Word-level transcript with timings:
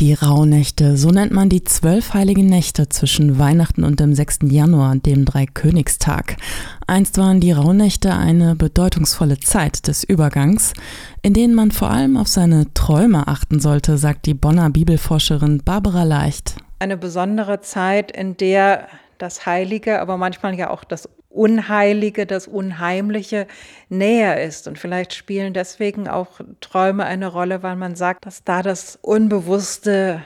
Die 0.00 0.14
Rauhnächte, 0.14 0.96
so 0.96 1.10
nennt 1.10 1.30
man 1.30 1.50
die 1.50 1.62
zwölf 1.62 2.14
heiligen 2.14 2.46
Nächte 2.46 2.88
zwischen 2.88 3.38
Weihnachten 3.38 3.84
und 3.84 4.00
dem 4.00 4.14
6. 4.14 4.38
Januar, 4.44 4.96
dem 4.96 5.26
Dreikönigstag. 5.26 6.38
Einst 6.86 7.18
waren 7.18 7.40
die 7.40 7.52
Rauhnächte 7.52 8.14
eine 8.14 8.54
bedeutungsvolle 8.56 9.40
Zeit 9.40 9.86
des 9.88 10.02
Übergangs, 10.02 10.72
in 11.20 11.34
denen 11.34 11.54
man 11.54 11.70
vor 11.70 11.90
allem 11.90 12.16
auf 12.16 12.28
seine 12.28 12.72
Träume 12.72 13.28
achten 13.28 13.60
sollte, 13.60 13.98
sagt 13.98 14.24
die 14.24 14.32
Bonner 14.32 14.70
Bibelforscherin 14.70 15.60
Barbara 15.66 16.04
Leicht. 16.04 16.54
Eine 16.78 16.96
besondere 16.96 17.60
Zeit, 17.60 18.10
in 18.10 18.38
der 18.38 18.88
das 19.18 19.44
Heilige, 19.44 20.00
aber 20.00 20.16
manchmal 20.16 20.54
ja 20.54 20.70
auch 20.70 20.82
das 20.82 21.10
Unheilige, 21.30 22.26
das 22.26 22.46
Unheimliche 22.48 23.46
näher 23.88 24.42
ist. 24.42 24.68
Und 24.68 24.78
vielleicht 24.78 25.14
spielen 25.14 25.54
deswegen 25.54 26.08
auch 26.08 26.40
Träume 26.60 27.04
eine 27.04 27.28
Rolle, 27.28 27.62
weil 27.62 27.76
man 27.76 27.94
sagt, 27.94 28.26
dass 28.26 28.44
da 28.44 28.62
das 28.62 28.98
Unbewusste 29.00 30.22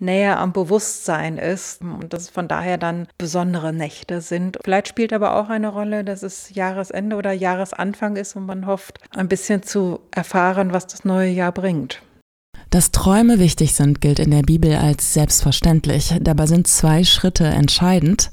näher 0.00 0.38
am 0.38 0.52
Bewusstsein 0.52 1.38
ist 1.38 1.80
und 1.82 2.12
dass 2.12 2.22
es 2.22 2.30
von 2.30 2.48
daher 2.48 2.78
dann 2.78 3.08
besondere 3.18 3.72
Nächte 3.72 4.20
sind. 4.20 4.58
Vielleicht 4.62 4.88
spielt 4.88 5.12
aber 5.12 5.36
auch 5.36 5.48
eine 5.48 5.68
Rolle, 5.68 6.04
dass 6.04 6.22
es 6.22 6.54
Jahresende 6.54 7.16
oder 7.16 7.32
Jahresanfang 7.32 8.16
ist 8.16 8.36
und 8.36 8.46
man 8.46 8.66
hofft, 8.66 9.00
ein 9.16 9.28
bisschen 9.28 9.62
zu 9.62 10.00
erfahren, 10.10 10.72
was 10.72 10.86
das 10.86 11.04
neue 11.04 11.30
Jahr 11.30 11.52
bringt. 11.52 12.02
Dass 12.70 12.90
Träume 12.90 13.38
wichtig 13.38 13.74
sind, 13.74 14.00
gilt 14.00 14.18
in 14.18 14.30
der 14.30 14.42
Bibel 14.42 14.74
als 14.76 15.14
selbstverständlich. 15.14 16.14
Dabei 16.20 16.46
sind 16.46 16.66
zwei 16.66 17.02
Schritte 17.02 17.44
entscheidend 17.44 18.28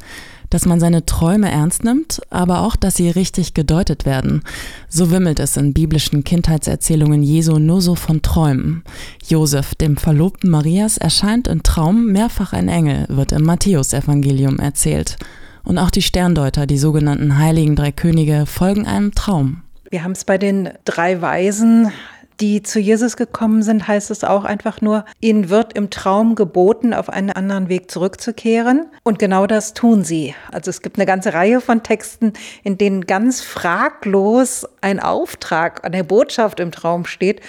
dass 0.56 0.66
man 0.66 0.80
seine 0.80 1.06
Träume 1.06 1.52
ernst 1.52 1.84
nimmt, 1.84 2.22
aber 2.30 2.62
auch, 2.62 2.78
dass 2.78 2.96
sie 2.96 3.10
richtig 3.10 3.54
gedeutet 3.54 4.06
werden. 4.06 4.42
So 4.88 5.12
wimmelt 5.12 5.42
es 5.42 5.58
in 5.58 5.74
biblischen 5.74 6.24
Kindheitserzählungen 6.24 7.24
Jesu 7.24 7.60
nur 7.60 7.82
so 7.82 7.96
von 7.96 8.22
Träumen. 8.22 8.86
Josef, 9.28 9.76
dem 9.76 9.98
Verlobten 9.98 10.50
Marias, 10.50 10.98
erscheint 10.98 11.50
im 11.50 11.62
Traum 11.62 12.06
mehrfach 12.14 12.54
ein 12.54 12.70
Engel, 12.70 13.04
wird 13.10 13.34
im 13.34 13.44
Matthäusevangelium 13.44 14.60
erzählt. 14.60 15.18
Und 15.66 15.78
auch 15.78 15.90
die 15.90 16.02
Sterndeuter, 16.02 16.68
die 16.68 16.78
sogenannten 16.78 17.38
heiligen 17.38 17.76
drei 17.76 17.92
Könige, 17.92 18.46
folgen 18.46 18.88
einem 18.88 19.14
Traum. 19.14 19.62
Wir 19.90 20.06
haben 20.06 20.14
es 20.14 20.24
bei 20.24 20.38
den 20.38 20.70
drei 20.86 21.22
Weisen 21.22 21.92
die 22.40 22.64
zu 22.64 22.80
Jesus 22.80 23.18
gekommen 23.18 23.64
sind, 23.64 23.88
heißt 23.88 24.12
es 24.12 24.24
auch 24.24 24.44
einfach 24.44 24.82
nur, 24.82 25.06
ihnen 25.22 25.50
wird 25.50 25.74
im 25.74 25.90
Traum 25.90 26.36
geboten, 26.36 26.94
auf 26.94 27.10
einen 27.10 27.32
anderen 27.32 27.70
Weg 27.70 27.90
zurückzukehren. 27.90 28.88
Und 29.04 29.20
genau 29.20 29.48
das 29.48 29.74
tun 29.74 30.04
sie. 30.04 30.36
Also 30.52 30.70
es 30.70 30.82
gibt 30.82 30.98
eine 30.98 31.06
ganze 31.06 31.34
Reihe 31.34 31.62
von 31.62 31.84
Texten, 31.84 32.34
in 32.64 32.78
denen 32.78 33.06
ganz 33.06 33.42
fraglos 33.42 34.68
ein 34.82 35.00
Auftrag, 35.00 35.86
eine 35.86 36.04
Botschaft 36.04 36.60
im 36.60 36.72
Traum 36.72 37.06
steht. 37.06 37.42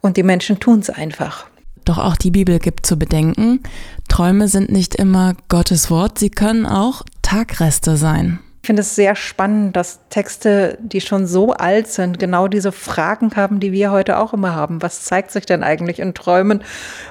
Und 0.00 0.16
die 0.16 0.24
Menschen 0.24 0.58
tun 0.58 0.80
es 0.80 0.90
einfach. 0.90 1.46
Doch 1.84 1.98
auch 1.98 2.16
die 2.16 2.30
Bibel 2.30 2.58
gibt 2.58 2.86
zu 2.86 2.96
bedenken, 2.96 3.60
Träume 4.08 4.48
sind 4.48 4.70
nicht 4.70 4.94
immer 4.94 5.34
Gottes 5.48 5.90
Wort, 5.90 6.18
sie 6.18 6.30
können 6.30 6.64
auch 6.64 7.02
Tagreste 7.22 7.96
sein. 7.96 8.38
Ich 8.62 8.68
finde 8.68 8.82
es 8.82 8.94
sehr 8.94 9.16
spannend, 9.16 9.74
dass 9.74 9.98
Texte, 10.08 10.78
die 10.80 11.00
schon 11.00 11.26
so 11.26 11.52
alt 11.52 11.88
sind, 11.88 12.20
genau 12.20 12.46
diese 12.46 12.70
Fragen 12.70 13.34
haben, 13.34 13.58
die 13.58 13.72
wir 13.72 13.90
heute 13.90 14.20
auch 14.20 14.32
immer 14.32 14.54
haben. 14.54 14.80
Was 14.82 15.02
zeigt 15.02 15.32
sich 15.32 15.46
denn 15.46 15.64
eigentlich 15.64 15.98
in 15.98 16.14
Träumen? 16.14 16.62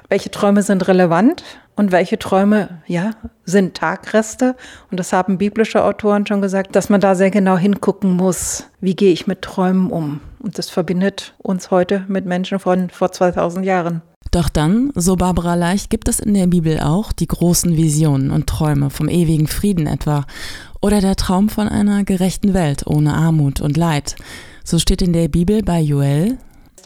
Welche 0.07 0.31
Träume 0.31 0.63
sind 0.63 0.87
relevant 0.87 1.43
und 1.75 1.91
welche 1.91 2.17
Träume, 2.17 2.81
ja, 2.87 3.11
sind 3.43 3.75
Tagreste? 3.75 4.55
Und 4.91 4.97
das 4.97 5.11
haben 5.11 5.37
biblische 5.37 5.83
Autoren 5.83 6.25
schon 6.25 6.41
gesagt, 6.41 6.73
dass 6.73 6.87
man 6.87 7.01
da 7.01 7.15
sehr 7.15 7.31
genau 7.31 7.57
hingucken 7.57 8.15
muss. 8.15 8.67
Wie 8.79 8.95
gehe 8.95 9.11
ich 9.11 9.27
mit 9.27 9.41
Träumen 9.41 9.91
um? 9.91 10.21
Und 10.39 10.57
das 10.57 10.69
verbindet 10.69 11.33
uns 11.37 11.69
heute 11.69 12.05
mit 12.07 12.25
Menschen 12.25 12.59
von 12.59 12.89
vor 12.89 13.11
2000 13.11 13.65
Jahren. 13.65 14.01
Doch 14.31 14.47
dann, 14.47 14.91
so 14.95 15.17
Barbara 15.17 15.55
Leicht, 15.55 15.89
gibt 15.89 16.07
es 16.07 16.21
in 16.21 16.33
der 16.33 16.47
Bibel 16.47 16.79
auch 16.79 17.11
die 17.11 17.27
großen 17.27 17.75
Visionen 17.75 18.31
und 18.31 18.47
Träume 18.47 18.89
vom 18.89 19.09
ewigen 19.09 19.47
Frieden 19.47 19.87
etwa 19.87 20.25
oder 20.81 20.99
der 20.99 21.15
Traum 21.15 21.49
von 21.49 21.67
einer 21.67 22.03
gerechten 22.03 22.53
Welt 22.53 22.85
ohne 22.87 23.13
Armut 23.13 23.61
und 23.61 23.77
Leid. 23.77 24.15
So 24.63 24.79
steht 24.79 25.01
in 25.01 25.13
der 25.13 25.27
Bibel 25.27 25.63
bei 25.63 25.79
Joel. 25.79 26.37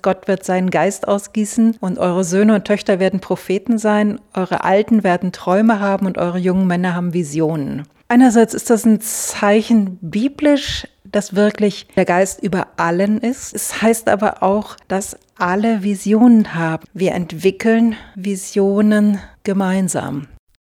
Gott 0.01 0.27
wird 0.27 0.43
seinen 0.43 0.69
Geist 0.69 1.07
ausgießen 1.07 1.77
und 1.79 1.97
eure 1.97 2.23
Söhne 2.23 2.53
und 2.55 2.65
Töchter 2.65 2.99
werden 2.99 3.21
Propheten 3.21 3.79
sein, 3.79 4.19
eure 4.35 4.63
Alten 4.63 5.03
werden 5.03 5.31
Träume 5.31 5.79
haben 5.79 6.05
und 6.05 6.19
eure 6.19 6.37
jungen 6.37 6.67
Männer 6.67 6.93
haben 6.93 7.13
Visionen. 7.13 7.87
Einerseits 8.07 8.53
ist 8.53 8.69
das 8.69 8.85
ein 8.85 9.01
Zeichen 9.01 9.97
biblisch, 10.01 10.87
dass 11.03 11.35
wirklich 11.35 11.87
der 11.95 12.05
Geist 12.05 12.43
über 12.43 12.67
allen 12.77 13.19
ist. 13.19 13.55
Es 13.55 13.81
heißt 13.81 14.09
aber 14.09 14.43
auch, 14.43 14.75
dass 14.87 15.17
alle 15.37 15.81
Visionen 15.81 16.53
haben. 16.53 16.83
Wir 16.93 17.13
entwickeln 17.13 17.95
Visionen 18.15 19.19
gemeinsam. 19.43 20.27